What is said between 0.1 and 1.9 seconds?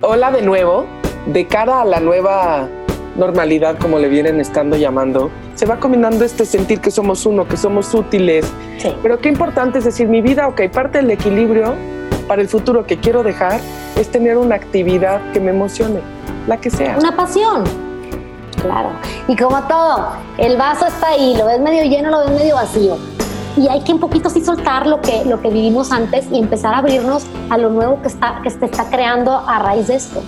de nuevo. De cara a